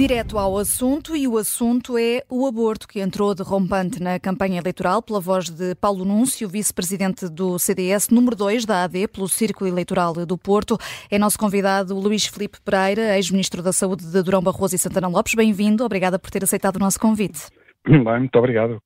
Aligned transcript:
Direto 0.00 0.38
ao 0.38 0.56
assunto, 0.56 1.14
e 1.14 1.28
o 1.28 1.36
assunto 1.36 1.98
é 1.98 2.24
o 2.26 2.46
aborto, 2.46 2.88
que 2.88 3.00
entrou 3.00 3.34
derrompante 3.34 4.02
na 4.02 4.18
campanha 4.18 4.58
eleitoral 4.58 5.02
pela 5.02 5.20
voz 5.20 5.50
de 5.50 5.74
Paulo 5.74 6.06
Núncio, 6.06 6.48
vice-presidente 6.48 7.28
do 7.28 7.58
CDS, 7.58 8.08
número 8.08 8.34
2 8.34 8.64
da 8.64 8.84
AD, 8.84 9.08
pelo 9.08 9.28
Círculo 9.28 9.68
Eleitoral 9.68 10.14
do 10.24 10.38
Porto. 10.38 10.78
É 11.10 11.18
nosso 11.18 11.38
convidado 11.38 11.94
Luís 11.94 12.24
Filipe 12.24 12.58
Pereira, 12.64 13.14
ex-ministro 13.14 13.62
da 13.62 13.74
Saúde 13.74 14.06
de 14.06 14.22
Durão 14.22 14.40
Barroso 14.40 14.74
e 14.74 14.78
Santana 14.78 15.06
Lopes. 15.06 15.34
Bem-vindo, 15.34 15.84
obrigada 15.84 16.18
por 16.18 16.30
ter 16.30 16.42
aceitado 16.42 16.76
o 16.76 16.80
nosso 16.80 16.98
convite. 16.98 17.42
Bem, 17.88 18.20
muito 18.20 18.36
obrigado. 18.36 18.78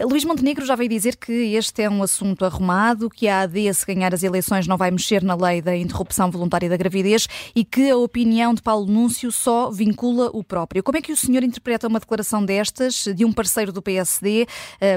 Luís 0.00 0.24
Montenegro 0.24 0.64
já 0.64 0.74
veio 0.74 0.88
dizer 0.88 1.16
que 1.16 1.54
este 1.54 1.82
é 1.82 1.90
um 1.90 2.02
assunto 2.02 2.46
arrumado, 2.46 3.10
que 3.10 3.28
a 3.28 3.42
AD, 3.42 3.74
se 3.74 3.86
ganhar 3.86 4.14
as 4.14 4.22
eleições, 4.22 4.66
não 4.66 4.78
vai 4.78 4.90
mexer 4.90 5.22
na 5.22 5.34
lei 5.34 5.60
da 5.60 5.76
interrupção 5.76 6.30
voluntária 6.30 6.68
da 6.68 6.76
gravidez 6.76 7.28
e 7.54 7.62
que 7.62 7.90
a 7.90 7.96
opinião 7.96 8.54
de 8.54 8.62
Paulo 8.62 8.86
Núncio 8.86 9.30
só 9.30 9.70
vincula 9.70 10.30
o 10.32 10.42
próprio. 10.42 10.82
Como 10.82 10.96
é 10.96 11.02
que 11.02 11.12
o 11.12 11.16
senhor 11.16 11.42
interpreta 11.42 11.88
uma 11.88 12.00
declaração 12.00 12.44
destas 12.44 13.04
de 13.14 13.24
um 13.24 13.32
parceiro 13.32 13.70
do 13.70 13.82
PSD, 13.82 14.46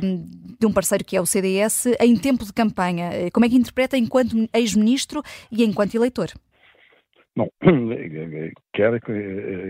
hum, 0.02 0.26
de 0.58 0.66
um 0.66 0.72
parceiro 0.72 1.04
que 1.04 1.18
é 1.18 1.22
o 1.22 1.26
CDS, 1.26 1.88
em 2.00 2.16
tempo 2.16 2.46
de 2.46 2.54
campanha? 2.54 3.10
Como 3.34 3.46
é 3.46 3.50
que 3.50 3.58
interpreta 3.58 3.98
enquanto 3.98 4.48
ex-ministro 4.54 5.22
e 5.52 5.66
enquanto 5.66 5.96
eleitor? 5.96 6.30
Bom, 7.36 7.50
quer 8.74 9.00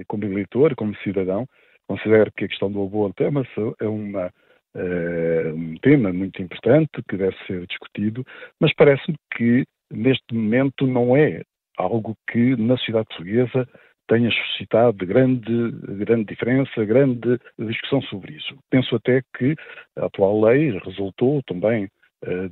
como 0.08 0.24
eleitor, 0.24 0.76
como 0.76 0.96
cidadão, 0.98 1.48
Considero 1.92 2.32
que 2.32 2.46
a 2.46 2.48
questão 2.48 2.72
do 2.72 2.84
aborto 2.84 3.22
é, 3.22 3.28
uma, 3.28 3.46
é 3.82 3.86
uma, 3.86 4.28
uh, 4.76 5.54
um 5.54 5.76
tema 5.82 6.14
muito 6.14 6.42
importante 6.42 6.90
que 7.10 7.18
deve 7.18 7.36
ser 7.46 7.68
discutido, 7.68 8.26
mas 8.62 8.74
parece-me 8.76 9.18
que 9.36 9.66
neste 9.92 10.34
momento 10.34 10.88
não 10.88 11.18
é 11.18 11.42
algo 11.78 12.16
que 12.32 12.56
na 12.56 12.78
sociedade 12.78 13.08
portuguesa 13.10 13.68
tenha 14.08 14.32
suscitado 14.32 15.06
grande, 15.06 15.72
grande 16.06 16.34
diferença, 16.34 16.86
grande 16.86 17.38
discussão 17.60 18.02
sobre 18.04 18.38
isso. 18.38 18.58
Penso 18.70 18.96
até 18.96 19.22
que 19.38 19.54
a 19.98 20.06
atual 20.06 20.40
lei 20.40 20.72
resultou 20.86 21.44
também 21.44 21.90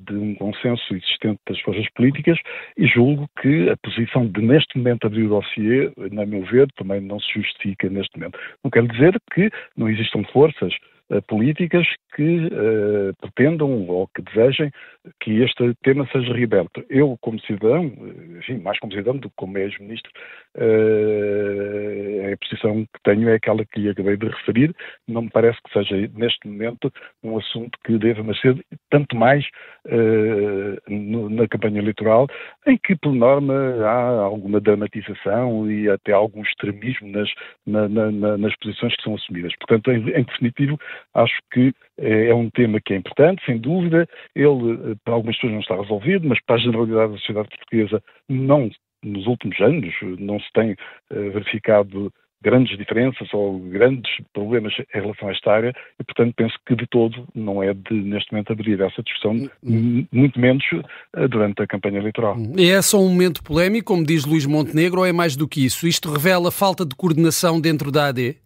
de 0.06 0.16
um 0.16 0.36
consenso 0.36 0.96
existente 0.96 1.40
das 1.48 1.60
forças 1.62 1.88
políticas 1.94 2.40
e 2.78 2.88
julgo 2.88 3.30
que 3.42 3.70
a 3.70 3.78
posição 3.78 4.26
de 4.28 4.42
neste 4.42 4.78
momento 4.78 5.06
abrir 5.06 5.26
o 5.26 5.30
dossiê, 5.30 5.92
na 6.12 6.26
meu 6.26 6.44
ver, 6.46 6.68
também 6.76 7.02
não 7.02 7.20
se 7.20 7.34
justifica 7.34 7.90
neste 7.90 8.18
momento. 8.18 8.40
Não 8.64 8.72
quer 8.72 8.88
dizer 8.88 9.16
que 9.34 9.50
não 9.78 9.90
existam 9.90 10.24
forças 10.32 10.74
uh, 11.10 11.22
políticas 11.24 11.86
que 12.16 12.48
uh, 12.48 13.14
pretendam 13.22 13.88
ou 13.88 14.08
que 14.08 14.22
desejem 14.22 14.72
que 15.20 15.42
este 15.42 15.74
tema 15.84 16.08
seja 16.12 16.34
reaberto. 16.34 16.84
Eu, 16.90 17.18
como 17.22 17.40
cidadão, 17.42 17.92
enfim, 18.38 18.58
mais 18.60 18.80
como 18.80 18.94
cidadão 18.94 19.18
do 19.18 19.30
que 19.30 19.36
como 19.36 19.58
ex-ministro, 19.58 20.12
uh, 20.58 22.29
posição 22.60 22.86
que 22.86 23.04
tenho 23.04 23.30
é 23.30 23.36
aquela 23.36 23.66
que 23.66 23.80
lhe 23.80 23.90
acabei 23.90 24.18
de 24.18 24.28
referir. 24.28 24.76
Não 25.08 25.24
me 25.24 25.30
parece 25.30 25.58
que 25.64 25.72
seja, 25.74 25.96
neste 26.16 26.48
momento, 26.48 26.92
um 27.24 27.38
assunto 27.38 27.78
que 27.86 27.98
deva 27.98 28.22
nascer 28.24 28.58
tanto 28.90 29.16
mais 29.16 29.46
uh, 29.88 30.78
no, 30.88 31.30
na 31.30 31.48
campanha 31.48 31.80
eleitoral, 31.80 32.28
em 32.68 32.78
que, 32.78 32.96
por 32.96 33.14
norma, 33.14 33.54
há 33.86 34.22
alguma 34.22 34.60
dramatização 34.60 35.70
e 35.72 35.90
até 35.90 36.12
algum 36.12 36.42
extremismo 36.42 37.08
nas, 37.10 37.30
na, 37.66 37.88
na, 37.88 38.38
nas 38.38 38.56
posições 38.58 38.96
que 38.96 39.04
são 39.04 39.16
assumidas. 39.16 39.54
Portanto, 39.58 39.92
em, 39.92 40.10
em 40.10 40.24
definitivo, 40.24 40.78
acho 41.14 41.40
que 41.52 41.74
é, 41.98 42.28
é 42.28 42.36
um 42.36 42.50
tema 42.50 42.80
que 42.84 42.94
é 42.94 42.98
importante, 42.98 43.44
sem 43.46 43.58
dúvida. 43.58 44.08
Ele, 44.36 44.92
eh, 44.92 44.96
para 45.04 45.14
algumas 45.14 45.36
pessoas, 45.36 45.54
não 45.54 45.60
está 45.62 45.76
resolvido, 45.76 46.28
mas 46.28 46.40
para 46.46 46.56
a 46.56 46.60
generalidade 46.60 47.12
da 47.12 47.18
sociedade 47.18 47.50
portuguesa, 47.50 48.04
não, 48.28 48.70
nos 49.04 49.28
últimos 49.28 49.60
anos, 49.62 49.94
não 50.20 50.40
se 50.40 50.52
tem 50.54 50.72
uh, 50.72 51.32
verificado 51.32 52.12
grandes 52.42 52.78
diferenças 52.78 53.28
ou 53.34 53.60
grandes 53.60 54.12
problemas 54.34 54.74
em 54.80 55.02
relação 55.02 55.28
a 55.28 55.32
esta 55.32 55.52
área 55.52 55.76
e, 56.00 56.04
portanto, 56.04 56.34
penso 56.36 56.56
que 56.66 56.76
de 56.76 56.88
todo 56.88 57.28
não 57.36 57.62
é 57.62 57.74
de, 57.74 57.94
neste 57.94 58.32
momento, 58.32 58.54
abrir 58.54 58.80
essa 58.80 59.04
discussão, 59.04 59.50
hum. 59.64 60.06
muito 60.12 60.40
menos 60.40 60.64
uh, 60.74 61.28
durante 61.28 61.62
a 61.62 61.68
campanha 61.68 62.00
eleitoral. 62.00 62.38
É 62.58 62.82
só 62.82 63.00
um 63.00 63.10
momento 63.10 63.44
polémico, 63.44 63.94
como 63.94 64.06
diz 64.06 64.26
Luís 64.26 64.46
Montenegro, 64.46 65.00
ou 65.00 65.06
é 65.06 65.12
mais 65.12 65.36
do 65.36 65.48
que 65.48 65.66
isso? 65.66 65.88
Isto 65.88 66.12
revela 66.12 66.52
falta 66.52 66.86
de 66.86 66.96
coordenação 66.96 67.60
dentro 67.60 67.92
da 67.92 68.08
AD? 68.08 68.38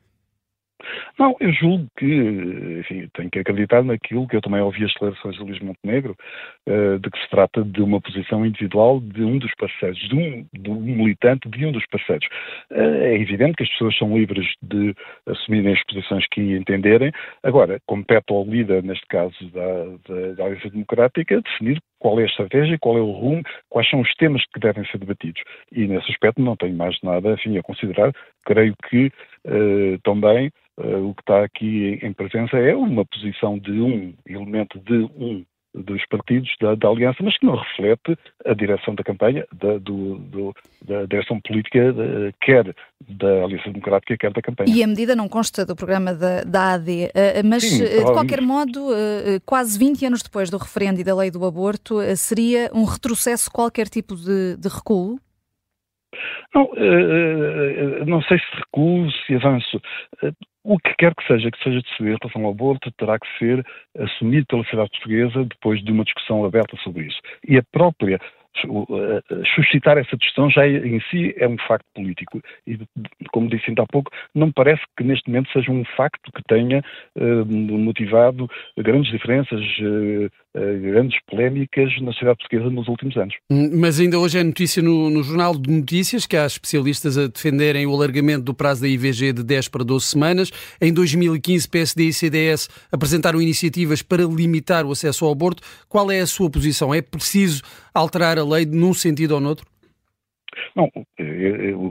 Não, 1.17 1.35
eu 1.39 1.51
julgo 1.53 1.87
que, 1.97 2.05
enfim, 2.79 3.07
tenho 3.13 3.29
que 3.29 3.39
acreditar 3.39 3.83
naquilo 3.83 4.27
que 4.27 4.35
eu 4.35 4.41
também 4.41 4.61
ouvi 4.61 4.83
as 4.83 4.91
declarações 4.93 5.35
de 5.35 5.43
Luís 5.43 5.59
Montenegro, 5.59 6.15
uh, 6.67 6.99
de 6.99 7.09
que 7.09 7.19
se 7.19 7.29
trata 7.29 7.63
de 7.63 7.81
uma 7.81 8.01
posição 8.01 8.45
individual 8.45 8.99
de 8.99 9.23
um 9.23 9.37
dos 9.37 9.51
parceiros, 9.55 9.99
de 10.09 10.15
um, 10.15 10.45
de 10.53 10.69
um 10.69 10.81
militante 10.81 11.49
de 11.49 11.65
um 11.65 11.71
dos 11.71 11.85
parceiros. 11.87 12.27
Uh, 12.71 13.03
é 13.03 13.15
evidente 13.15 13.55
que 13.55 13.63
as 13.63 13.69
pessoas 13.69 13.97
são 13.97 14.17
livres 14.17 14.47
de 14.61 14.93
assumirem 15.27 15.73
as 15.73 15.83
posições 15.85 16.25
que 16.31 16.41
entenderem. 16.41 17.11
Agora, 17.43 17.79
compete 17.85 18.31
ao 18.31 18.43
líder, 18.43 18.83
neste 18.83 19.05
caso 19.07 19.33
da, 19.51 19.85
da, 20.07 20.33
da 20.33 20.45
Aliança 20.45 20.69
Democrática, 20.69 21.41
definir 21.41 21.79
qual 22.03 22.19
é 22.19 22.23
a 22.23 22.25
estratégia, 22.25 22.77
qual 22.77 22.97
é 22.97 23.01
o 23.01 23.11
rumo, 23.11 23.41
quais 23.69 23.89
são 23.89 24.01
os 24.01 24.13
temas 24.15 24.43
que 24.53 24.59
devem 24.59 24.85
ser 24.87 24.97
debatidos. 24.97 25.41
E 25.71 25.87
nesse 25.87 26.11
aspecto 26.11 26.41
não 26.41 26.57
tenho 26.57 26.75
mais 26.75 26.97
nada 27.01 27.31
enfim, 27.31 27.57
a 27.57 27.63
considerar. 27.63 28.11
Creio 28.45 28.75
que 28.89 29.07
uh, 29.47 29.97
também 30.03 30.51
Uh, 30.75 31.09
o 31.09 31.13
que 31.13 31.21
está 31.21 31.43
aqui 31.43 31.99
em 32.01 32.11
presença 32.11 32.57
é 32.57 32.75
uma 32.75 33.05
posição 33.05 33.59
de 33.59 33.79
um 33.79 34.11
elemento 34.27 34.79
de 34.79 35.03
um 35.15 35.45
dos 35.73 36.05
partidos 36.07 36.49
da, 36.61 36.75
da, 36.75 36.87
Aliança, 36.87 37.17
mas 37.21 37.37
que 37.37 37.45
não 37.45 37.55
reflete 37.55 38.17
a 38.45 38.53
direção 38.53 38.93
da 38.95 39.03
campanha, 39.03 39.45
da, 39.53 39.77
do, 39.77 40.19
do, 40.19 40.55
da 40.85 41.05
direção 41.05 41.39
política, 41.41 41.91
de, 41.91 42.33
quer 42.41 42.75
da 43.07 43.43
Aliança 43.43 43.69
Democrática, 43.69 44.17
quer 44.17 44.31
da 44.31 44.41
campanha. 44.41 44.73
E 44.73 44.83
a 44.83 44.87
medida 44.87 45.15
não 45.15 45.27
consta 45.27 45.65
do 45.65 45.75
programa 45.75 46.13
da, 46.13 46.43
da 46.43 46.73
AD, 46.73 47.05
uh, 47.05 47.47
mas 47.47 47.63
Sim, 47.63 47.83
de 47.83 48.03
qualquer 48.03 48.41
modo, 48.41 48.89
quase 49.45 49.77
20 49.79 50.05
anos 50.05 50.21
depois 50.21 50.49
do 50.49 50.57
referendo 50.57 51.01
e 51.01 51.03
da 51.03 51.15
lei 51.15 51.31
do 51.31 51.45
aborto, 51.45 51.95
seria 52.15 52.69
um 52.73 52.83
retrocesso 52.83 53.51
qualquer 53.51 53.87
tipo 53.89 54.15
de, 54.15 54.57
de 54.57 54.69
recuo? 54.69 55.19
Não, 56.53 56.69
não 58.05 58.21
sei 58.21 58.37
se 58.37 58.45
recuo, 58.55 59.09
se 59.25 59.35
avanço. 59.35 59.81
O 60.63 60.79
que 60.79 60.93
quer 60.97 61.13
que 61.13 61.27
seja 61.27 61.51
que 61.51 61.61
seja 61.61 61.81
decidido 61.81 62.09
em 62.09 62.17
relação 62.21 62.45
ao 62.45 62.51
aborto 62.51 62.91
terá 62.93 63.19
que 63.19 63.27
ser 63.37 63.65
assumido 63.99 64.45
pela 64.47 64.63
sociedade 64.63 64.91
portuguesa 64.91 65.43
depois 65.43 65.83
de 65.83 65.91
uma 65.91 66.05
discussão 66.05 66.45
aberta 66.45 66.77
sobre 66.77 67.05
isso. 67.05 67.19
E 67.47 67.57
a 67.57 67.63
própria 67.63 68.19
suscitar 69.55 69.97
essa 69.97 70.15
discussão 70.17 70.49
já 70.49 70.67
em 70.67 70.99
si 71.09 71.33
é 71.37 71.47
um 71.47 71.57
facto 71.67 71.85
político. 71.95 72.41
E, 72.67 72.79
como 73.31 73.49
disse 73.49 73.65
ainda 73.67 73.83
há 73.83 73.87
pouco, 73.87 74.11
não 74.33 74.47
me 74.47 74.53
parece 74.53 74.81
que 74.97 75.03
neste 75.03 75.29
momento 75.29 75.51
seja 75.51 75.71
um 75.71 75.83
facto 75.97 76.31
que 76.31 76.43
tenha 76.43 76.83
uh, 77.15 77.45
motivado 77.45 78.49
grandes 78.77 79.11
diferenças, 79.11 79.61
grandes 80.53 81.19
polémicas 81.27 81.89
na 82.01 82.11
sociedade 82.11 82.37
portuguesa 82.37 82.69
nos 82.69 82.87
últimos 82.87 83.17
anos. 83.17 83.33
Hum, 83.49 83.71
mas 83.73 83.99
ainda 83.99 84.19
hoje 84.19 84.37
é 84.37 84.43
notícia 84.43 84.83
no, 84.83 85.09
no, 85.09 85.23
Jornal 85.23 85.57
de 85.57 85.71
Notícias 85.71 86.27
que 86.27 86.37
há 86.37 86.45
especialistas 86.45 87.17
a 87.17 87.27
defenderem 87.27 87.87
o 87.87 87.93
alargamento 87.93 88.43
do 88.43 88.53
prazo 88.53 88.81
da 88.81 88.87
IVG 88.87 89.33
de 89.33 89.43
10 89.43 89.67
para 89.69 89.83
12 89.83 90.05
semanas. 90.05 90.51
Em 90.79 90.93
2015, 90.93 91.67
PSD 91.67 92.03
e 92.03 92.13
CDS 92.13 92.69
apresentaram 92.91 93.41
iniciativas 93.41 94.01
para 94.01 94.23
limitar 94.23 94.85
o 94.85 94.91
acesso 94.91 95.25
ao 95.25 95.31
aborto. 95.31 95.63
Qual 95.89 96.11
é 96.11 96.19
a 96.19 96.27
sua 96.27 96.49
posição? 96.49 96.93
É 96.93 97.01
preciso 97.01 97.63
alterar 97.93 98.37
a 98.37 98.42
lei 98.43 98.65
num 98.65 98.93
sentido 98.93 99.35
ou 99.35 99.39
noutro? 99.39 99.65
Não, 100.75 100.89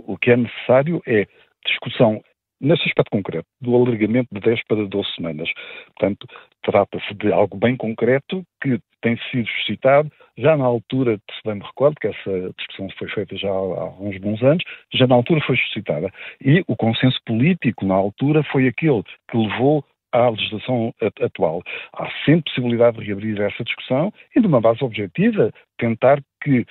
o 0.06 0.16
que 0.18 0.30
é 0.30 0.36
necessário 0.36 1.02
é 1.06 1.26
discussão 1.66 2.22
nesse 2.60 2.84
aspecto 2.84 3.10
concreto, 3.10 3.46
do 3.60 3.74
alargamento 3.74 4.28
de 4.32 4.40
10 4.40 4.60
para 4.68 4.86
12 4.86 5.14
semanas. 5.16 5.50
Portanto, 5.96 6.26
trata-se 6.62 7.12
de 7.14 7.32
algo 7.32 7.56
bem 7.56 7.76
concreto 7.76 8.44
que 8.62 8.78
tem 9.00 9.18
sido 9.30 9.48
suscitado 9.48 10.10
já 10.38 10.56
na 10.56 10.65
altura, 10.65 11.18
se 11.30 11.41
bem 11.44 11.56
me 11.56 11.66
recordo, 11.66 11.97
que 12.00 12.06
essa 12.06 12.54
discussão 12.56 12.88
foi 12.97 13.09
feita 13.09 13.36
já 13.36 13.50
há 13.50 14.00
uns 14.00 14.16
bons 14.18 14.41
anos, 14.42 14.62
já 14.94 15.06
na 15.09 15.16
altura 15.16 15.41
foi 15.44 15.56
suscitada. 15.56 16.09
E 16.41 16.62
o 16.68 16.77
consenso 16.77 17.18
político 17.27 17.84
na 17.84 17.94
altura 17.94 18.44
foi 18.44 18.68
aquele 18.68 19.03
que 19.28 19.36
levou 19.36 19.84
à 20.12 20.28
legislação 20.28 20.94
atual. 21.21 21.62
Há 21.94 22.09
sempre 22.24 22.44
possibilidade 22.44 22.98
de 22.98 23.06
reabrir 23.06 23.41
essa 23.41 23.65
discussão 23.65 24.12
e, 24.36 24.41
de 24.41 24.47
uma 24.47 24.60
base 24.60 24.84
objetiva, 24.84 25.53
tentar 25.78 26.22
que 26.42 26.66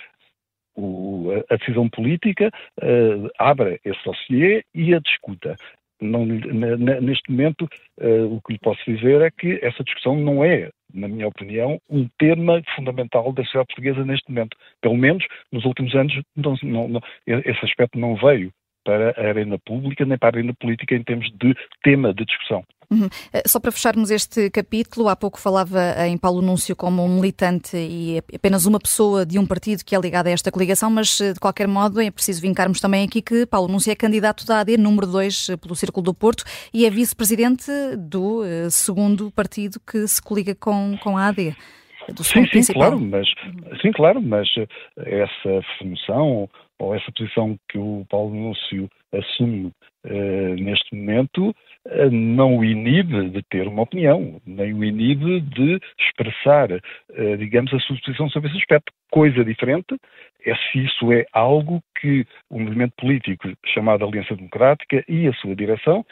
o, 0.75 1.31
a 1.49 1.55
decisão 1.55 1.89
política 1.89 2.49
uh, 2.81 3.29
abra 3.37 3.79
esse 3.83 4.03
dossiê 4.03 4.63
e 4.73 4.93
a 4.93 4.99
discuta. 4.99 5.55
Não, 6.01 6.25
neste 6.25 7.29
momento, 7.29 7.69
uh, 7.99 8.35
o 8.35 8.41
que 8.41 8.53
lhe 8.53 8.59
posso 8.59 8.83
dizer 8.85 9.21
é 9.21 9.29
que 9.29 9.59
essa 9.61 9.83
discussão 9.83 10.15
não 10.15 10.43
é, 10.43 10.71
na 10.91 11.07
minha 11.07 11.27
opinião, 11.27 11.79
um 11.89 12.07
tema 12.17 12.61
fundamental 12.75 13.31
da 13.33 13.43
sociedade 13.43 13.67
portuguesa 13.67 14.03
neste 14.03 14.27
momento. 14.29 14.57
Pelo 14.81 14.97
menos 14.97 15.23
nos 15.51 15.63
últimos 15.63 15.93
anos, 15.93 16.19
não, 16.35 16.87
não, 16.87 17.01
esse 17.27 17.65
aspecto 17.65 17.99
não 17.99 18.15
veio 18.15 18.51
para 18.83 19.11
a 19.17 19.29
arena 19.29 19.57
pública 19.59 20.05
nem 20.05 20.17
para 20.17 20.29
a 20.29 20.39
arena 20.39 20.53
política 20.53 20.95
em 20.95 21.03
termos 21.03 21.31
de 21.39 21.55
tema 21.83 22.13
de 22.13 22.25
discussão. 22.25 22.63
Uhum. 22.91 23.07
Eh, 23.31 23.43
só 23.47 23.57
para 23.57 23.71
fecharmos 23.71 24.11
este 24.11 24.49
capítulo, 24.49 25.07
há 25.07 25.15
pouco 25.15 25.39
falava 25.39 25.79
em 26.05 26.17
Paulo 26.17 26.41
Núncio 26.41 26.75
como 26.75 27.03
um 27.03 27.15
militante 27.15 27.77
e 27.77 28.21
apenas 28.35 28.65
uma 28.65 28.79
pessoa 28.79 29.25
de 29.25 29.39
um 29.39 29.47
partido 29.47 29.85
que 29.85 29.95
é 29.95 29.99
ligada 29.99 30.29
a 30.29 30.33
esta 30.33 30.51
coligação, 30.51 30.91
mas 30.91 31.21
eh, 31.21 31.31
de 31.31 31.39
qualquer 31.39 31.69
modo 31.69 32.01
é 32.01 32.11
preciso 32.11 32.41
vincarmos 32.41 32.81
também 32.81 33.05
aqui 33.05 33.21
que 33.21 33.45
Paulo 33.45 33.69
Núncio 33.69 33.91
é 33.91 33.95
candidato 33.95 34.45
da 34.45 34.59
AD 34.59 34.77
número 34.77 35.07
2 35.07 35.49
eh, 35.49 35.57
pelo 35.57 35.73
Círculo 35.73 36.03
do 36.03 36.13
Porto 36.13 36.43
e 36.73 36.85
é 36.85 36.89
vice-presidente 36.89 37.71
do 37.97 38.41
segundo 38.69 39.31
partido 39.31 39.79
que 39.79 40.05
se 40.05 40.21
coliga 40.21 40.53
com, 40.53 40.97
com 41.01 41.17
a 41.17 41.27
AD. 41.27 41.55
sim, 42.21 42.45
sim, 42.61 42.73
claro, 42.73 42.99
mas, 42.99 43.27
sim, 43.81 43.91
claro, 43.93 44.21
mas 44.21 44.49
essa 44.97 45.61
função 45.79 46.49
ou 46.81 46.95
essa 46.95 47.11
posição 47.11 47.55
que 47.69 47.77
o 47.77 48.03
Paulo 48.09 48.33
Núncio 48.33 48.89
assume 49.13 49.67
uh, 49.67 50.55
neste 50.55 50.95
momento 50.95 51.49
uh, 51.49 52.11
não 52.11 52.57
o 52.57 52.65
inibe 52.65 53.29
de 53.29 53.43
ter 53.43 53.67
uma 53.67 53.83
opinião, 53.83 54.41
nem 54.45 54.73
o 54.73 54.83
inibe 54.83 55.41
de 55.41 55.79
expressar, 55.99 56.71
uh, 56.71 57.37
digamos, 57.37 57.71
a 57.71 57.79
sua 57.79 57.95
posição 58.03 58.27
sobre 58.29 58.49
esse 58.49 58.57
aspecto. 58.57 58.91
Coisa 59.11 59.45
diferente 59.45 59.95
é 60.43 60.55
se 60.55 60.79
isso 60.79 61.11
é 61.11 61.23
algo 61.33 61.83
que 61.99 62.25
o 62.49 62.59
movimento 62.59 62.93
político 62.97 63.47
chamado 63.67 64.03
Aliança 64.03 64.35
Democrática 64.35 65.03
e 65.07 65.27
a 65.27 65.33
sua 65.33 65.55
direção 65.55 66.03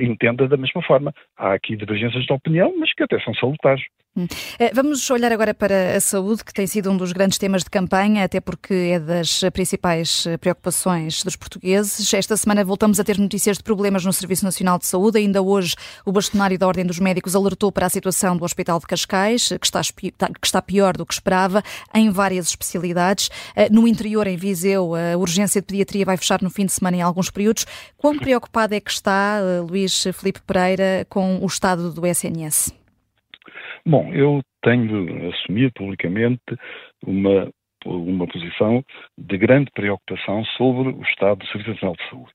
entenda 0.00 0.46
da 0.46 0.56
mesma 0.56 0.80
forma. 0.82 1.12
Há 1.36 1.54
aqui 1.54 1.74
divergências 1.74 2.24
de 2.24 2.32
opinião, 2.32 2.72
mas 2.78 2.94
que 2.94 3.02
até 3.02 3.18
são 3.20 3.34
salutares. 3.34 3.82
Hum. 4.16 4.28
Eh, 4.60 4.70
vamos 4.72 5.10
olhar 5.10 5.32
agora 5.32 5.52
para 5.52 5.96
a 5.96 6.00
saúde, 6.00 6.44
que 6.44 6.54
tem 6.54 6.68
sido 6.68 6.88
um 6.88 6.96
dos 6.96 7.10
grandes 7.10 7.36
temas 7.36 7.64
de 7.64 7.70
campanha, 7.70 8.22
até 8.22 8.40
porque 8.40 8.72
é 8.72 9.00
das 9.00 9.40
principais 9.52 10.24
eh, 10.28 10.36
preocupações 10.36 11.24
dos 11.24 11.34
portugueses. 11.34 12.14
Esta 12.14 12.36
semana 12.36 12.64
voltamos 12.64 13.00
a 13.00 13.04
ter 13.04 13.18
notícias 13.18 13.56
de 13.56 13.64
problemas 13.64 14.04
no 14.04 14.12
Serviço 14.12 14.44
Nacional 14.44 14.78
de 14.78 14.86
Saúde. 14.86 15.18
Ainda 15.18 15.42
hoje, 15.42 15.74
o 16.06 16.12
bastonário 16.12 16.56
da 16.56 16.68
Ordem 16.68 16.86
dos 16.86 17.00
Médicos 17.00 17.34
alertou 17.34 17.72
para 17.72 17.86
a 17.86 17.90
situação 17.90 18.36
do 18.36 18.44
Hospital 18.44 18.78
de 18.78 18.86
Cascais, 18.86 19.48
que 19.48 19.66
está, 19.66 19.80
tá, 20.16 20.28
que 20.28 20.46
está 20.46 20.62
pior 20.62 20.96
do 20.96 21.04
que 21.04 21.12
esperava, 21.12 21.60
em 21.92 22.08
várias 22.08 22.46
especialidades. 22.46 23.30
Eh, 23.56 23.68
no 23.68 23.88
interior, 23.88 24.28
em 24.28 24.36
Viseu, 24.36 24.94
a 24.94 25.16
urgência 25.16 25.60
de 25.60 25.66
pediatria 25.66 26.04
vai 26.04 26.16
fechar 26.16 26.40
no 26.40 26.50
fim 26.50 26.66
de 26.66 26.72
semana 26.72 26.98
em 26.98 27.02
alguns 27.02 27.30
períodos. 27.30 27.66
Quão 27.96 28.16
preocupado 28.16 28.76
é 28.76 28.80
que 28.80 28.92
está 28.92 29.40
Luís 29.68 30.04
Felipe 30.12 30.40
Pereira 30.46 31.04
com 31.10 31.38
o 31.42 31.46
estado 31.46 31.92
do 31.92 32.06
SNS? 32.06 32.83
Bom, 33.86 34.14
eu 34.14 34.40
tenho 34.62 35.28
assumido 35.30 35.72
publicamente 35.74 36.40
uma, 37.06 37.50
uma 37.84 38.26
posição 38.26 38.82
de 39.18 39.36
grande 39.36 39.70
preocupação 39.72 40.42
sobre 40.56 40.88
o 40.88 41.02
estado 41.02 41.40
do 41.40 41.46
Serviço 41.48 41.70
Nacional 41.70 41.96
de 41.96 42.08
Saúde. 42.08 42.32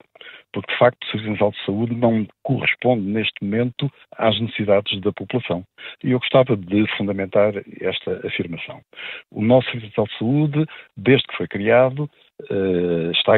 Porque, 0.54 0.72
de 0.72 0.78
facto, 0.78 1.04
o 1.04 1.06
Serviço 1.07 1.31
Nacional 1.31 1.51
de 1.51 1.66
Saúde 1.66 1.96
não 1.96 2.28
corresponde, 2.44 3.01
neste 3.01 3.34
momento, 3.44 3.92
às 4.16 4.40
necessidades 4.40 5.01
da 5.01 5.12
população. 5.12 5.63
E 6.04 6.12
eu 6.12 6.19
gostava 6.19 6.56
de 6.56 6.86
fundamentar 6.98 7.54
esta 7.81 8.28
afirmação. 8.28 8.81
O 9.31 9.42
nosso 9.42 9.72
Serviço 9.72 9.88
Nacional 9.98 10.07
de 10.07 10.18
Saúde, 10.19 10.72
desde 10.95 11.28
que 11.28 11.38
foi 11.38 11.48
criado, 11.48 12.10
uh, 12.52 13.12
está 13.12 13.38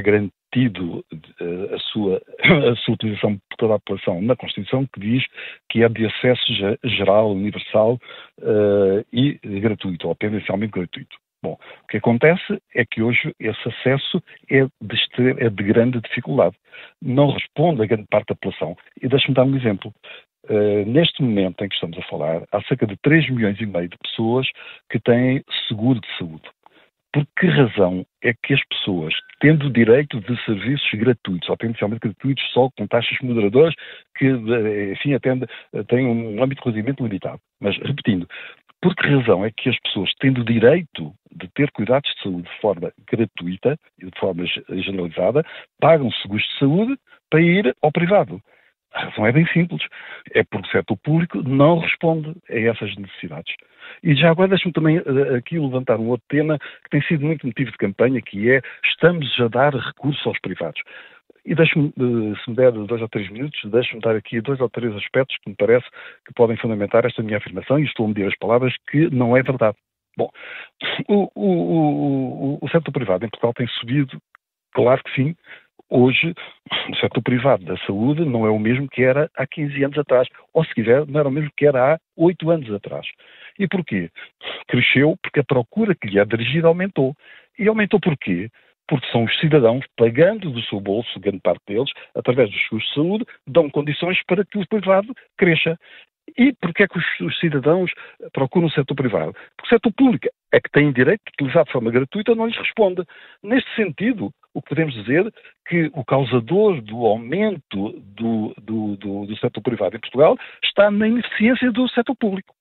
tido 0.54 1.06
uh, 1.14 1.76
a, 1.76 1.80
sua, 1.80 2.22
a 2.72 2.76
sua 2.78 2.94
utilização 2.94 3.38
por 3.50 3.58
toda 3.58 3.76
a 3.76 3.80
população 3.80 4.22
na 4.22 4.36
Constituição, 4.36 4.86
que 4.88 5.00
diz 5.00 5.24
que 5.70 5.84
é 5.84 5.90
de 5.90 6.06
acesso 6.06 6.78
geral, 6.84 7.32
universal 7.32 8.00
uh, 8.40 9.06
e 9.12 9.40
gratuito, 9.60 10.08
ou 10.08 10.16
tendencialmente 10.16 10.72
gratuito. 10.72 11.16
Bom, 11.44 11.58
o 11.84 11.88
que 11.88 11.98
acontece 11.98 12.62
é 12.76 12.86
que 12.86 13.02
hoje 13.02 13.34
esse 13.40 13.68
acesso 13.68 14.22
é 14.48 14.64
de, 14.64 15.44
é 15.44 15.50
de 15.50 15.64
grande 15.64 16.00
dificuldade. 16.00 16.56
Não 17.02 17.32
responde 17.32 17.82
a 17.82 17.88
grande 17.88 18.06
parte 18.12 18.28
da 18.28 18.36
população. 18.36 18.78
E 19.02 19.08
deixe-me 19.08 19.34
dar 19.34 19.44
um 19.44 19.56
exemplo. 19.56 19.92
Uh, 20.48 20.86
neste 20.86 21.22
momento 21.24 21.64
em 21.64 21.70
que 21.70 21.74
estamos 21.74 21.98
a 21.98 22.04
falar, 22.04 22.44
há 22.52 22.62
cerca 22.64 22.86
de 22.86 22.96
3 22.98 23.30
milhões 23.32 23.60
e 23.60 23.66
meio 23.66 23.90
de 23.90 23.98
pessoas 23.98 24.48
que 24.90 25.00
têm 25.00 25.44
seguro 25.68 26.00
de 26.00 26.18
saúde. 26.18 26.48
Por 27.14 27.26
que 27.38 27.48
razão 27.48 28.06
é 28.24 28.34
que 28.34 28.54
as 28.54 28.62
pessoas, 28.70 29.14
tendo 29.42 29.70
direito 29.70 30.22
de 30.22 30.46
serviços 30.46 30.90
gratuitos, 30.94 31.50
ou 31.50 31.58
potencialmente 31.58 32.00
gratuitos, 32.00 32.44
só 32.54 32.70
com 32.78 32.88
taxas 32.88 33.18
moderadoras, 33.22 33.76
que, 34.18 34.28
enfim, 34.94 35.14
atende, 35.14 35.46
têm 35.90 36.06
um 36.08 36.42
âmbito 36.42 36.62
relativamente 36.64 37.04
limitado. 37.04 37.40
Mas, 37.60 37.76
repetindo, 37.78 38.26
por 38.82 38.96
que 38.96 39.08
razão 39.08 39.44
é 39.46 39.52
que 39.52 39.70
as 39.70 39.80
pessoas, 39.80 40.10
tendo 40.20 40.46
direito 40.46 41.14
de 41.36 41.48
ter 41.50 41.70
cuidados 41.72 42.10
de 42.16 42.24
saúde 42.24 42.50
de 42.50 42.62
forma 42.62 42.94
gratuita 43.12 43.78
e 44.00 44.06
de 44.06 44.20
forma 44.20 44.46
generalizada, 44.70 45.44
pagam 45.80 46.10
seguros 46.12 46.44
de 46.44 46.60
saúde 46.60 46.98
para 47.30 47.42
ir 47.42 47.76
ao 47.82 47.92
privado? 47.92 48.42
A 48.94 49.06
razão 49.06 49.26
é 49.26 49.32
bem 49.32 49.46
simples. 49.48 49.82
É 50.34 50.44
porque 50.44 50.68
o 50.68 50.72
setor 50.72 50.98
público 50.98 51.42
não 51.44 51.80
responde 51.80 52.34
a 52.50 52.60
essas 52.60 52.96
necessidades. 52.96 53.54
E 54.04 54.16
já 54.16 54.32
agora 54.32 54.50
deixe-me 54.50 54.74
também 54.74 54.98
eh, 54.98 55.36
aqui 55.36 55.60
levantar 55.60 56.00
um 56.00 56.10
outro 56.10 56.26
tema 56.30 56.58
que 56.84 56.90
tem 56.90 57.02
sido 57.04 57.26
muito 57.26 57.46
motivo 57.46 57.72
de 57.72 57.78
campanha, 57.78 58.22
que 58.22 58.50
é 58.52 58.62
estamos 58.86 59.28
a 59.40 59.48
dar 59.48 59.74
recursos 59.74 60.26
aos 60.26 60.40
privados. 60.40 60.82
E 61.46 61.56
deixe-me, 61.56 61.88
eh, 61.88 62.36
se 62.44 62.50
me 62.50 62.56
der 62.56 62.72
dois 62.72 63.02
ou 63.02 63.10
três 63.10 63.30
minutos, 63.30 63.60
deixe-me 63.66 64.02
dar 64.02 64.16
aqui 64.16 64.42
dois 64.42 64.60
ou 64.60 64.70
três 64.70 64.96
aspectos 64.96 65.38
que 65.44 65.50
me 65.50 65.56
parece 65.56 65.86
que 66.26 66.34
podem 66.36 66.58
fundamentar 66.58 67.06
esta 67.06 67.24
minha 67.24 67.38
afirmação, 67.38 67.80
e 67.80 67.84
estou 67.86 68.06
a 68.06 68.10
medir 68.10 68.28
as 68.28 68.38
palavras, 68.38 68.74
que 68.90 69.10
não 69.10 69.36
é 69.36 69.42
verdade. 69.42 69.78
Bom, 70.18 70.30
o, 71.08 71.32
o, 71.36 72.56
o, 72.56 72.60
o 72.62 72.70
setor 72.70 72.92
privado 72.92 73.26
em 73.26 73.30
Portugal 73.30 73.54
tem 73.54 73.68
subido, 73.68 74.22
claro 74.74 75.02
que 75.04 75.16
sim, 75.16 75.36
Hoje, 75.94 76.34
o 76.90 76.96
setor 76.96 77.22
privado 77.22 77.66
da 77.66 77.78
saúde 77.80 78.24
não 78.24 78.46
é 78.46 78.50
o 78.50 78.58
mesmo 78.58 78.88
que 78.88 79.04
era 79.04 79.30
há 79.36 79.46
15 79.46 79.84
anos 79.84 79.98
atrás, 79.98 80.26
ou 80.54 80.64
se 80.64 80.74
quiser, 80.74 81.06
não 81.06 81.20
era 81.20 81.28
o 81.28 81.32
mesmo 81.32 81.52
que 81.58 81.68
era 81.68 81.96
há 81.96 82.00
8 82.16 82.50
anos 82.50 82.74
atrás. 82.74 83.06
E 83.60 83.68
porquê? 83.68 84.10
Cresceu 84.70 85.18
porque 85.22 85.42
a 85.42 85.44
procura 85.44 85.94
que 85.94 86.08
lhe 86.08 86.18
é 86.18 86.24
dirigida 86.24 86.70
aumentou. 86.70 87.14
E 87.60 87.68
aumentou 87.68 88.00
porquê? 88.00 88.50
Porque 88.88 89.06
são 89.12 89.26
os 89.26 89.38
cidadãos, 89.42 89.86
pagando 89.98 90.50
do 90.50 90.62
seu 90.64 90.80
bolso, 90.80 91.20
grande 91.20 91.42
parte 91.42 91.62
deles, 91.68 91.92
através 92.16 92.50
dos 92.50 92.62
seguros 92.62 92.88
de 92.88 92.94
saúde, 92.94 93.26
dão 93.46 93.70
condições 93.70 94.18
para 94.26 94.46
que 94.46 94.60
o 94.60 94.68
privado 94.70 95.14
cresça. 95.38 95.78
E 96.38 96.54
porquê 96.54 96.84
é 96.84 96.88
que 96.88 96.98
os, 96.98 97.20
os, 97.20 97.38
cidadãos 97.38 97.92
procuram 98.32 98.68
o 98.68 98.72
setor 98.72 98.96
privado? 98.96 99.34
Porque 99.58 99.66
o 99.66 99.76
setor 99.76 99.92
público 99.92 100.30
é 100.54 100.62
que 100.62 100.72
tem 100.72 100.90
direito 100.94 101.22
de 101.26 101.34
utilizar 101.34 101.66
de 101.66 101.72
forma 101.74 101.92
gratuita, 101.92 102.34
não 102.34 102.48
lhes 102.48 102.58
responde. 102.58 103.04
Neste 103.44 103.70
sentido, 103.76 104.32
o 104.54 104.62
que 104.62 104.70
podemos 104.70 104.94
dizer 104.94 105.32
que 105.68 105.90
o 105.94 106.04
causador 106.04 106.82
do 106.82 107.06
aumento 107.06 108.02
do, 108.16 108.54
do, 108.62 108.96
do, 108.98 109.26
do 109.26 109.38
setor 109.38 109.62
privado 109.62 109.96
em 109.96 110.00
Portugal 110.00 110.38
está 110.64 110.92
na 110.92 111.08
ineficiência 111.08 111.72
do 111.72 111.88
setor 111.90 112.16
público. 112.16 112.54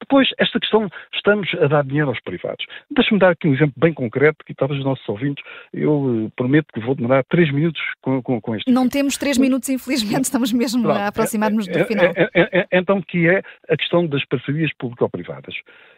Depois, 0.00 0.28
esta 0.38 0.60
questão, 0.60 0.88
estamos 1.12 1.48
a 1.54 1.66
dar 1.66 1.84
dinheiro 1.84 2.08
aos 2.08 2.20
privados. 2.20 2.64
Deixa-me 2.90 3.18
dar 3.18 3.30
aqui 3.30 3.48
um 3.48 3.54
exemplo 3.54 3.74
bem 3.76 3.92
concreto, 3.92 4.44
que 4.44 4.54
talvez 4.54 4.78
os 4.80 4.84
nossos 4.84 5.08
ouvintes, 5.08 5.42
eu 5.72 5.92
uh, 5.92 6.30
prometo 6.36 6.66
que 6.72 6.80
vou 6.80 6.94
demorar 6.94 7.24
três 7.24 7.52
minutos 7.52 7.80
com, 8.00 8.22
com, 8.22 8.40
com 8.40 8.54
este. 8.54 8.70
Não 8.70 8.88
temos 8.88 9.16
três 9.16 9.38
minutos, 9.38 9.68
infelizmente, 9.68 10.24
estamos 10.24 10.52
mesmo 10.52 10.82
Pronto, 10.82 10.98
a 10.98 11.08
aproximar-nos 11.08 11.66
do 11.66 11.78
é, 11.78 11.84
final. 11.84 12.04
É, 12.16 12.60
é, 12.60 12.66
então, 12.72 13.00
que 13.02 13.28
é 13.28 13.42
a 13.68 13.76
questão 13.76 14.06
das 14.06 14.24
parcerias 14.26 14.72
público-privadas. 14.78 15.54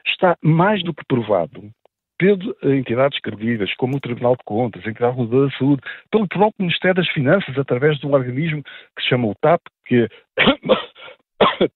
Está 0.06 0.37
mais 0.42 0.82
do 0.82 0.94
que 0.94 1.04
provado 1.06 1.70
pelo 2.18 2.56
entidades 2.62 3.18
credíveis, 3.21 3.75
como 3.76 3.97
o 3.97 4.00
Tribunal 4.00 4.37
de 4.37 4.44
Contas, 4.44 4.87
a 4.87 4.90
Entidade 4.90 5.16
Reguladora 5.16 5.50
da 5.50 5.59
Saúde, 5.59 5.83
pelo 6.11 6.28
próprio 6.28 6.54
Ministério 6.61 6.97
das 6.97 7.09
Finanças, 7.09 7.59
através 7.59 7.99
de 7.99 8.06
um 8.06 8.12
organismo 8.12 8.62
que 8.62 9.02
se 9.02 9.09
chama 9.09 9.28
o 9.28 9.35
TAP, 9.35 9.61
que 9.87 10.09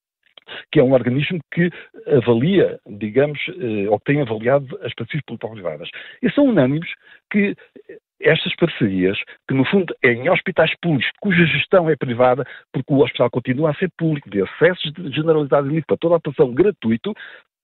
que 0.71 0.79
é 0.79 0.83
um 0.83 0.93
organismo 0.93 1.39
que 1.53 1.69
avalia, 2.07 2.79
digamos, 2.87 3.39
eh, 3.49 3.89
ou 3.89 3.99
tem 3.99 4.21
avaliado 4.21 4.79
as 4.83 4.93
parcerias 4.93 5.23
público-privadas. 5.25 5.89
E 6.21 6.31
são 6.31 6.45
unânimes 6.45 6.89
que 7.31 7.55
estas 8.21 8.55
parcerias, 8.55 9.17
que 9.47 9.53
no 9.53 9.65
fundo 9.65 9.95
é 10.03 10.11
em 10.11 10.29
hospitais 10.29 10.73
públicos, 10.81 11.09
cuja 11.21 11.45
gestão 11.45 11.89
é 11.89 11.95
privada, 11.95 12.45
porque 12.73 12.93
o 12.93 12.99
hospital 12.99 13.29
continua 13.29 13.71
a 13.71 13.75
ser 13.75 13.89
público, 13.97 14.29
de 14.29 14.41
acesso 14.41 14.91
generalizado 15.13 15.67
e 15.67 15.69
livre 15.69 15.85
para 15.87 15.97
toda 15.97 16.15
a 16.15 16.19
população 16.19 16.53
gratuito, 16.53 17.13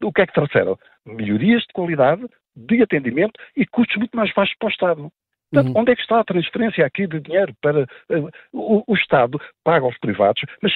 o 0.01 0.13
que 0.13 0.21
é 0.21 0.27
que 0.27 0.33
trouxeram? 0.33 0.77
Melhorias 1.05 1.61
de 1.63 1.73
qualidade, 1.73 2.25
de 2.55 2.81
atendimento 2.81 3.39
e 3.55 3.65
custos 3.65 3.97
muito 3.97 4.15
mais 4.15 4.33
baixos 4.33 4.55
para 4.57 4.67
o 4.67 4.71
Estado. 4.71 5.11
Portanto, 5.51 5.73
uhum. 5.73 5.81
onde 5.81 5.91
é 5.91 5.95
que 5.95 6.01
está 6.01 6.19
a 6.19 6.23
transferência 6.23 6.85
aqui 6.85 7.07
de 7.07 7.19
dinheiro 7.19 7.53
para. 7.61 7.83
Uh, 8.09 8.29
o, 8.51 8.83
o, 8.87 8.95
Estado 8.95 9.39
paga 9.63 9.85
aos 9.85 9.97
privados, 9.99 10.41
mas 10.61 10.73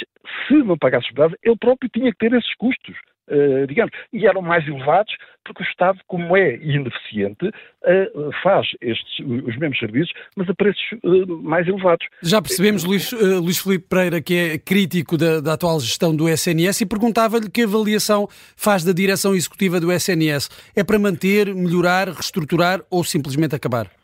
se 0.48 0.53
não 0.53 0.77
pagasse 0.77 1.07
aos 1.07 1.13
privados, 1.13 1.38
ele 1.43 1.57
próprio 1.57 1.89
tinha 1.89 2.12
que 2.12 2.17
ter 2.17 2.33
esses 2.33 2.53
custos. 2.55 2.95
Uh, 3.29 3.67
digamos, 3.67 3.91
e 4.12 4.25
eram 4.25 4.41
mais 4.41 4.67
elevados 4.67 5.13
porque 5.45 5.63
o 5.63 5.65
Estado, 5.65 6.00
como 6.07 6.36
é 6.38 6.55
ineficiente, 6.57 7.48
uh, 7.48 8.31
faz 8.43 8.67
estes, 8.81 9.19
os 9.19 9.57
mesmos 9.57 9.79
serviços, 9.79 10.12
mas 10.36 10.50
a 10.50 10.53
preços 10.53 10.83
uh, 11.03 11.41
mais 11.41 11.67
elevados. 11.67 12.05
Já 12.21 12.41
percebemos, 12.41 12.83
Luís, 12.83 13.12
Luís 13.12 13.59
Filipe 13.59 13.88
Pereira, 13.88 14.21
que 14.21 14.36
é 14.36 14.57
crítico 14.57 15.17
da, 15.17 15.39
da 15.39 15.53
atual 15.53 15.79
gestão 15.79 16.15
do 16.15 16.29
SNS 16.29 16.81
e 16.81 16.86
perguntava-lhe 16.86 17.50
que 17.50 17.63
avaliação 17.63 18.27
faz 18.55 18.83
da 18.83 18.91
direção 18.91 19.33
executiva 19.33 19.79
do 19.79 19.91
SNS. 19.91 20.50
É 20.75 20.83
para 20.83 21.00
manter, 21.00 21.53
melhorar, 21.53 22.09
reestruturar 22.09 22.81
ou 22.89 23.03
simplesmente 23.03 23.55
acabar? 23.55 23.99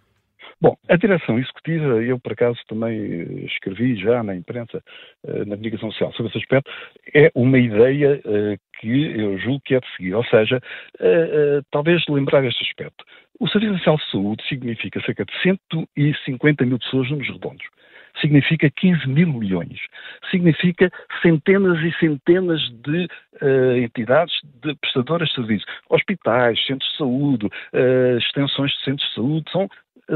Bom, 0.61 0.75
a 0.87 0.95
direção 0.95 1.37
executiva, 1.37 2.01
eu 2.01 2.17
por 2.19 2.31
acaso 2.31 2.59
também 2.67 3.45
escrevi 3.45 3.95
já 3.97 4.23
na 4.23 4.35
imprensa, 4.35 4.81
na 5.23 5.55
comunicação 5.55 5.91
social 5.91 6.13
sobre 6.13 6.29
esse 6.29 6.37
aspecto, 6.37 6.71
é 7.13 7.29
uma 7.35 7.57
ideia 7.59 8.21
que 8.79 9.19
eu 9.19 9.37
julgo 9.37 9.61
que 9.65 9.75
é 9.75 9.79
de 9.79 9.95
seguir. 9.95 10.13
Ou 10.13 10.23
seja, 10.25 10.61
talvez 11.71 12.03
lembrar 12.07 12.43
este 12.45 12.63
aspecto. 12.63 13.03
O 13.37 13.49
Serviço 13.49 13.73
Nacional 13.73 13.97
de 13.97 14.11
Saúde 14.11 14.47
significa 14.47 15.01
cerca 15.01 15.25
de 15.25 15.41
150 15.41 16.65
mil 16.65 16.79
pessoas 16.79 17.11
nos 17.11 17.27
redondos 17.27 17.65
significa 18.21 18.69
15 18.69 19.07
mil 19.07 19.27
milhões, 19.27 19.79
significa 20.31 20.91
centenas 21.21 21.79
e 21.83 21.91
centenas 21.99 22.61
de 22.81 23.07
uh, 23.41 23.77
entidades 23.77 24.33
de 24.61 24.75
prestadoras 24.75 25.29
de 25.29 25.35
serviços, 25.35 25.65
hospitais, 25.89 26.63
centros 26.65 26.89
de 26.91 26.97
saúde, 26.97 27.45
uh, 27.45 28.17
extensões 28.17 28.71
de 28.71 28.83
centros 28.83 29.07
de 29.09 29.15
saúde, 29.15 29.51
são, 29.51 29.69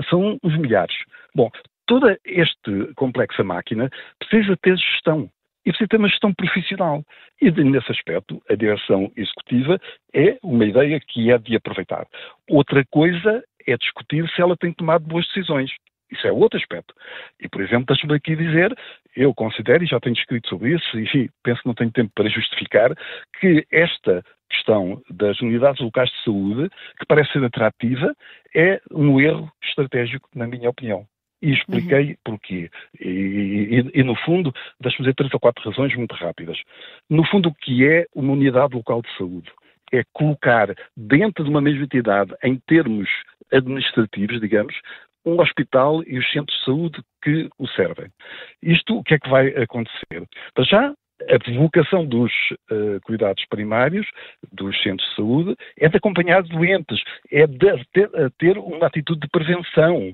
são 0.10 0.38
os 0.44 0.58
milhares. 0.58 0.96
Bom, 1.36 1.50
toda 1.86 2.18
esta 2.26 2.94
complexa 2.96 3.44
máquina 3.44 3.90
precisa 4.20 4.56
ter 4.58 4.78
gestão 4.78 5.30
e 5.66 5.72
precisa 5.72 5.88
ter 5.88 5.98
uma 5.98 6.08
gestão 6.08 6.34
profissional. 6.34 7.04
E 7.42 7.52
nesse 7.52 7.92
aspecto, 7.92 8.42
a 8.50 8.56
direção 8.56 9.12
executiva 9.16 9.80
é 10.14 10.38
uma 10.44 10.66
ideia 10.66 11.00
que 11.00 11.32
é 11.32 11.38
de 11.38 11.56
aproveitar. 11.56 12.06
Outra 12.50 12.84
coisa 12.92 13.44
é 13.68 13.78
discutir 13.78 14.28
se 14.30 14.42
ela 14.42 14.58
tem 14.58 14.74
tomado 14.74 15.06
boas 15.06 15.28
decisões. 15.28 15.72
Isso 16.12 16.28
é 16.28 16.32
outro 16.32 16.60
aspecto. 16.60 16.94
E, 17.40 17.48
por 17.48 17.62
exemplo, 17.62 17.86
deixe-me 17.88 18.16
aqui 18.16 18.36
dizer, 18.36 18.76
eu 19.16 19.34
considero, 19.34 19.84
e 19.84 19.88
já 19.88 20.00
tenho 20.00 20.16
escrito 20.16 20.50
sobre 20.50 20.76
isso, 20.76 21.00
e 21.00 21.30
penso 21.44 21.62
que 21.62 21.68
não 21.68 21.76
tenho 21.76 21.92
tempo 21.92 22.12
para 22.16 22.30
justificar, 22.30 22.96
que 23.40 23.66
esta 23.72 24.24
questão 24.50 25.02
das 25.10 25.40
unidades 25.42 25.80
locais 25.82 26.10
de 26.10 26.24
saúde, 26.24 26.70
que 26.98 27.06
parece 27.08 27.32
ser 27.32 27.44
atrativa, 27.44 28.14
é 28.56 28.82
um 28.92 29.20
erro 29.20 29.52
estratégico, 29.64 30.28
na 30.36 30.48
minha 30.48 30.70
opinião. 30.70 31.06
E 31.42 31.54
expliquei 31.54 32.10
uhum. 32.10 32.16
porquê. 32.26 32.70
E, 33.00 33.08
e, 33.08 34.00
e, 34.00 34.04
no 34.04 34.16
fundo, 34.16 34.54
deixe-me 34.82 35.06
dizer 35.06 35.16
três 35.16 35.34
ou 35.34 35.40
quatro 35.40 35.64
razões 35.70 35.96
muito 35.96 36.14
rápidas. 36.16 36.58
No 37.10 37.26
fundo, 37.26 37.50
o 37.50 37.56
que 37.56 37.88
é 37.88 38.06
uma 38.14 38.34
unidade 38.34 38.76
local 38.76 39.02
de 39.02 39.18
saúde? 39.18 39.50
É 39.92 40.04
colocar 40.12 40.76
dentro 40.98 41.44
de 41.44 41.50
uma 41.50 41.62
mesma 41.62 41.84
entidade, 41.84 42.36
em 42.44 42.58
termos 42.68 43.10
administrativos, 43.52 44.40
digamos, 44.42 44.76
um 45.30 45.42
hospital 45.42 46.04
e 46.06 46.18
os 46.18 46.32
centros 46.32 46.58
de 46.58 46.66
saúde 46.66 47.02
que 47.24 47.50
o 47.58 47.68
servem. 47.68 48.08
Isto, 48.62 48.98
o 48.98 49.04
que 49.04 49.16
é 49.16 49.20
que 49.20 49.30
vai 49.30 49.48
acontecer? 49.50 50.28
Para 50.54 50.64
já, 50.64 50.94
a 51.28 51.60
vocação 51.60 52.06
dos 52.06 52.32
uh, 52.72 53.00
cuidados 53.04 53.44
primários, 53.50 54.08
dos 54.54 54.82
centros 54.82 55.08
de 55.10 55.16
saúde, 55.16 55.56
é 55.78 55.90
de 55.90 55.98
acompanhar 55.98 56.44
doentes, 56.44 57.02
é 57.32 57.46
de 57.46 57.86
ter, 57.92 58.10
ter 58.38 58.58
uma 58.58 58.88
atitude 58.88 59.20
de 59.20 59.28
prevenção. 59.28 60.14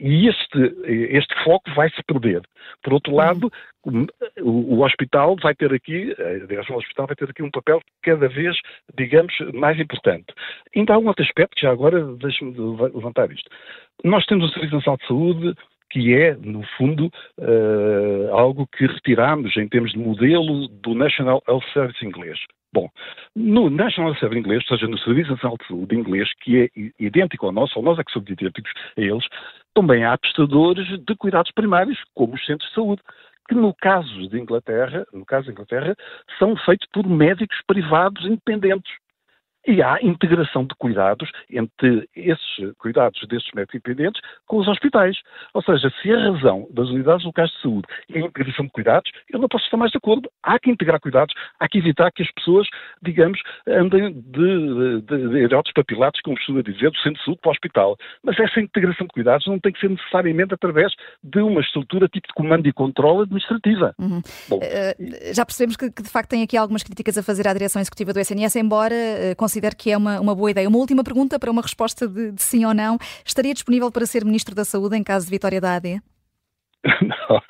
E 0.00 0.28
este, 0.28 0.58
este 0.86 1.34
foco 1.44 1.70
vai 1.74 1.88
se 1.90 2.02
perder. 2.02 2.42
Por 2.82 2.92
outro 2.92 3.12
uhum. 3.12 3.18
lado, 3.18 3.52
o, 3.84 4.74
o, 4.74 4.84
hospital 4.84 5.36
vai 5.40 5.54
ter 5.54 5.72
aqui, 5.72 6.14
a 6.18 6.46
direção 6.46 6.76
do 6.76 6.80
hospital 6.80 7.06
vai 7.06 7.16
ter 7.16 7.30
aqui 7.30 7.42
um 7.42 7.50
papel 7.50 7.80
cada 8.02 8.28
vez, 8.28 8.56
digamos, 8.96 9.32
mais 9.52 9.78
importante. 9.78 10.26
Ainda 10.74 10.94
há 10.94 10.98
um 10.98 11.06
outro 11.06 11.24
aspecto, 11.24 11.60
já 11.60 11.70
agora 11.70 12.04
deixe-me 12.16 12.52
levantar 12.58 13.30
isto. 13.30 13.48
Nós 14.02 14.26
temos 14.26 14.50
o 14.50 14.52
Serviço 14.52 14.74
Nacional 14.74 14.98
de 14.98 15.06
Saúde 15.06 15.54
que 15.90 16.12
é, 16.12 16.34
no 16.34 16.64
fundo, 16.76 17.06
uh, 17.38 18.34
algo 18.34 18.66
que 18.66 18.84
retiramos 18.84 19.56
em 19.56 19.68
termos 19.68 19.92
de 19.92 19.98
modelo 19.98 20.66
do 20.66 20.92
National 20.92 21.40
Health 21.48 21.62
Service 21.72 22.04
inglês. 22.04 22.36
Bom, 22.74 22.90
no 23.36 23.70
National 23.70 24.16
Service 24.16 24.40
inglês, 24.40 24.64
ou 24.68 24.76
seja, 24.76 24.90
no 24.90 24.98
Serviço 24.98 25.30
Nacional 25.30 25.56
de 25.58 25.68
Saúde 25.68 25.94
inglês, 25.94 26.28
que 26.40 26.64
é 26.64 26.68
idêntico 26.98 27.46
ao 27.46 27.52
nosso, 27.52 27.78
ou 27.78 27.84
nós 27.84 27.96
é 28.00 28.02
que 28.02 28.10
somos 28.10 28.28
idênticos 28.28 28.72
a 28.96 29.00
eles, 29.00 29.24
também 29.72 30.04
há 30.04 30.18
prestadores 30.18 30.84
de 30.88 31.16
cuidados 31.16 31.52
primários, 31.52 31.96
como 32.14 32.34
os 32.34 32.44
centros 32.44 32.68
de 32.68 32.74
saúde, 32.74 33.00
que 33.48 33.54
no 33.54 33.72
caso 33.74 34.28
de 34.28 34.40
Inglaterra, 34.40 35.06
no 35.12 35.24
caso 35.24 35.46
da 35.46 35.52
Inglaterra, 35.52 35.94
são 36.36 36.56
feitos 36.56 36.88
por 36.92 37.06
médicos 37.06 37.56
privados 37.64 38.24
independentes. 38.24 38.92
E 39.66 39.82
há 39.82 39.98
integração 40.02 40.64
de 40.64 40.74
cuidados 40.76 41.30
entre 41.50 42.08
esses 42.14 42.74
cuidados 42.78 43.20
desses 43.28 43.48
médicos 43.54 43.76
independentes 43.76 44.20
com 44.46 44.58
os 44.58 44.68
hospitais. 44.68 45.16
Ou 45.54 45.62
seja, 45.62 45.90
se 46.02 46.12
a 46.12 46.18
razão 46.18 46.66
das 46.70 46.88
unidades 46.88 47.24
locais 47.24 47.50
de 47.50 47.62
saúde 47.62 47.86
é 48.12 48.18
a 48.18 48.26
integração 48.26 48.66
de 48.66 48.72
cuidados, 48.72 49.10
eu 49.30 49.38
não 49.38 49.48
posso 49.48 49.64
estar 49.64 49.76
mais 49.76 49.90
de 49.90 49.98
acordo. 49.98 50.30
Há 50.42 50.58
que 50.58 50.70
integrar 50.70 51.00
cuidados, 51.00 51.34
há 51.58 51.68
que 51.68 51.78
evitar 51.78 52.10
que 52.12 52.22
as 52.22 52.30
pessoas, 52.32 52.66
digamos, 53.02 53.40
andem 53.66 54.12
de, 54.12 55.00
de, 55.00 55.48
de, 55.48 55.72
papilados, 55.74 56.20
como 56.20 56.36
costuma 56.36 56.62
dizer, 56.62 56.90
do 56.90 56.98
centro 56.98 57.18
de 57.18 57.24
saúde 57.24 57.40
para 57.40 57.48
o 57.48 57.52
hospital. 57.52 57.96
Mas 58.22 58.38
essa 58.38 58.60
integração 58.60 59.06
de 59.06 59.12
cuidados 59.12 59.46
não 59.46 59.58
tem 59.58 59.72
que 59.72 59.80
ser 59.80 59.90
necessariamente 59.90 60.54
através 60.54 60.92
de 61.22 61.40
uma 61.40 61.60
estrutura 61.60 62.08
tipo 62.08 62.28
de 62.28 62.34
comando 62.34 62.66
e 62.66 62.72
controle 62.72 63.22
administrativa. 63.22 63.94
Uhum. 63.98 64.20
Bom, 64.48 64.58
uh, 64.58 65.34
já 65.34 65.44
percebemos 65.44 65.76
que, 65.76 65.90
que, 65.90 66.02
de 66.02 66.08
facto, 66.08 66.30
tem 66.30 66.42
aqui 66.42 66.56
algumas 66.56 66.82
críticas 66.82 67.16
a 67.18 67.22
fazer 67.22 67.48
à 67.48 67.52
direção 67.52 67.80
executiva 67.80 68.12
do 68.12 68.20
SNS, 68.20 68.56
embora 68.56 68.94
uh, 68.94 69.36
considero 69.54 69.76
que 69.76 69.90
é 69.90 69.96
uma, 69.96 70.20
uma 70.20 70.34
boa 70.34 70.50
ideia. 70.50 70.68
Uma 70.68 70.78
última 70.78 71.04
pergunta 71.04 71.38
para 71.38 71.50
uma 71.50 71.62
resposta 71.62 72.08
de, 72.08 72.32
de 72.32 72.42
sim 72.42 72.64
ou 72.64 72.74
não. 72.74 72.98
Estaria 73.24 73.54
disponível 73.54 73.90
para 73.90 74.04
ser 74.04 74.24
Ministro 74.24 74.54
da 74.54 74.64
Saúde 74.64 74.96
em 74.96 75.02
caso 75.02 75.26
de 75.26 75.30
vitória 75.30 75.60
da 75.60 75.76
AD? 75.76 76.02
Não, 77.00 77.42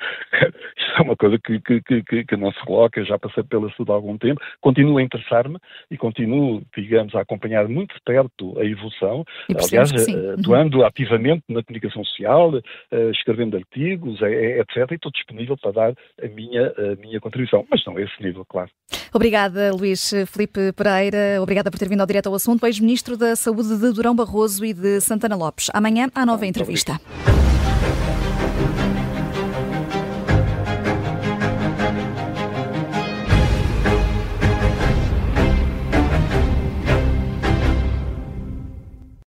isto 0.77 0.97
é 0.97 1.01
uma 1.01 1.15
coisa 1.15 1.37
que, 1.37 1.59
que, 1.59 1.81
que, 1.81 2.25
que, 2.25 2.37
não 2.37 2.51
se 2.51 2.59
coloca, 2.65 3.03
já 3.03 3.19
passei 3.19 3.43
pela 3.43 3.69
saúde 3.71 3.91
há 3.91 3.93
algum 3.93 4.17
tempo, 4.17 4.39
continuo 4.61 4.97
a 4.97 5.03
interessar-me 5.03 5.57
e 5.91 5.97
continuo, 5.97 6.63
digamos, 6.75 7.13
a 7.15 7.21
acompanhar 7.21 7.67
muito 7.67 7.93
de 7.95 8.01
perto 8.01 8.57
a 8.57 8.65
evolução, 8.65 9.25
aliás, 9.49 9.91
uhum. 9.91 10.33
atuando 10.39 10.79
uhum. 10.79 10.85
ativamente 10.85 11.43
na 11.49 11.61
comunicação 11.63 12.03
social, 12.05 12.51
eh, 12.91 13.11
escrevendo 13.11 13.57
artigos, 13.57 14.21
eh, 14.21 14.31
eh, 14.31 14.59
etc, 14.61 14.91
e 14.91 14.95
estou 14.95 15.11
disponível 15.11 15.57
para 15.57 15.71
dar 15.71 15.93
a 16.21 16.27
minha, 16.29 16.67
a 16.67 16.95
minha 17.01 17.19
contribuição, 17.19 17.65
mas 17.69 17.83
não 17.85 17.97
a 17.97 18.01
esse 18.01 18.21
nível, 18.21 18.45
claro. 18.45 18.69
Obrigada, 19.13 19.73
Luís 19.73 20.13
Felipe 20.27 20.71
Pereira, 20.73 21.41
obrigada 21.41 21.69
por 21.69 21.77
ter 21.77 21.89
vindo 21.89 22.01
ao 22.01 22.07
direto 22.07 22.27
ao 22.27 22.35
assunto, 22.35 22.65
ex-ministro 22.65 23.17
da 23.17 23.35
Saúde 23.35 23.77
de 23.77 23.93
Durão 23.93 24.15
Barroso 24.15 24.63
e 24.63 24.73
de 24.73 25.01
Santana 25.01 25.35
Lopes. 25.35 25.69
Amanhã, 25.73 26.09
à 26.15 26.25
nova 26.25 26.45
entrevista. 26.45 26.93
Obrigado. 26.93 27.44